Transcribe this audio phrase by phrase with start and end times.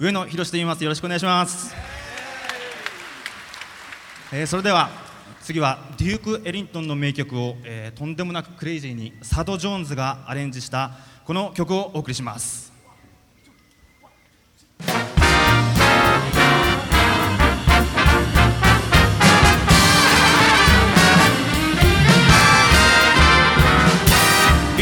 [0.00, 0.82] 上野博と言います。
[0.82, 1.74] よろしくお願いします、
[4.32, 4.88] えー、それでは
[5.42, 10.92] 次はデューク・エリントンの名曲を、えー、とんでもなくクレイジーにサド・ジョーンズがアレンジした
[11.26, 12.72] この曲をお送りします。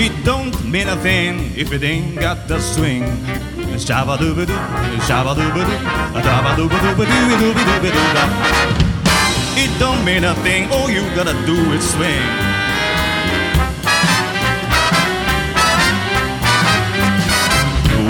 [0.00, 3.02] It don't mean a thing if it ain't got the swing.
[3.82, 4.54] Shabba dooba doo,
[5.08, 5.78] shabba dooba doo,
[6.22, 8.24] shabba dooba dooba doo, dooba dooba dooba.
[9.58, 12.22] It don't mean a thing, all you gotta do is swing.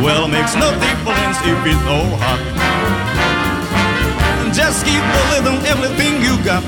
[0.05, 2.41] Well, it makes no difference if it's all hot.
[4.53, 6.63] Just keep the rhythm, everything you got.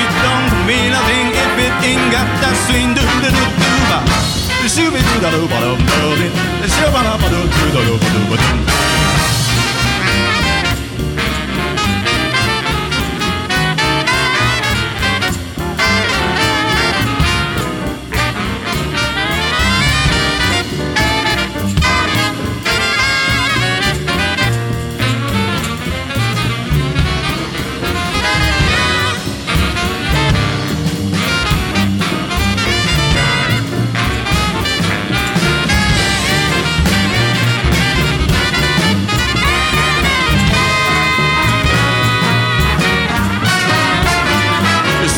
[0.00, 1.21] It don't mean a thing.
[5.22, 5.76] da do ba do
[7.30, 7.91] do do do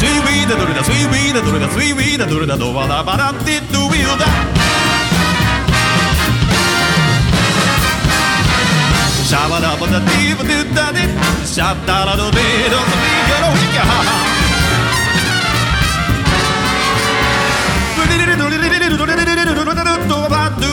[0.04, 2.58] スイウーダドルだスイウーダドルだスイウーダドルだ。
[2.58, 4.26] ドワラバラティッドウィルだ
[9.24, 12.84] シャバダバダディブディダディシャッタラドディドーロ
[13.72, 14.34] キャハハ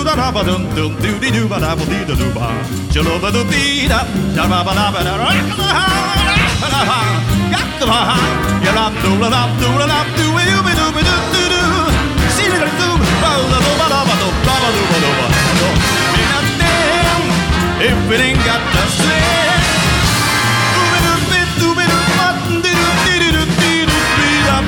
[0.04, 1.84] バラババラ
[4.50, 5.18] バババラバラ
[7.88, 8.41] ラ
[8.78, 11.44] up, do it up, do it up, do it, you be do be do do
[11.54, 11.64] do.
[12.36, 12.90] See it up, do,
[13.24, 15.26] roll the do ba da ba do, ba ba do ba do ba.
[16.14, 17.24] Be not down
[17.80, 19.64] if it ain't got the same.
[20.76, 24.48] Do be do be do be do, button do do do do do do beat
[24.56, 24.66] up.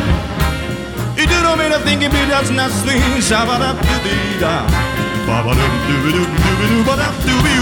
[1.17, 4.39] You do don't mean a thing if it does not swing, shabba da do dee
[4.39, 4.65] da.
[5.27, 7.52] Ba ba do do do do do do ba da do.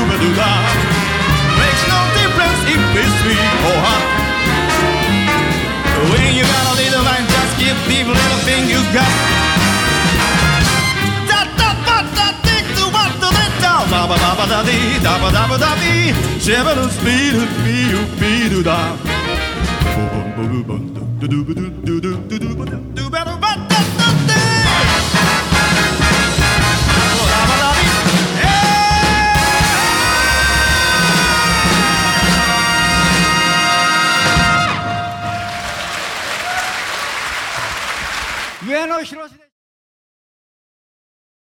[14.32, 18.96] ダバダディダバダバダディシェバルスピールピールールだ。
[19.94, 24.04] ボボンボブボンドゥドゥドゥドゥドドドドバルバッタッタ
[38.66, 39.51] ッ上野広志